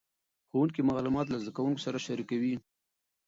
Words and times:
ښوونکي 0.49 0.81
معلومات 0.89 1.27
له 1.29 1.37
زده 1.41 1.51
کوونکو 1.57 1.83
سره 1.85 2.03
شریکوي. 2.07 2.55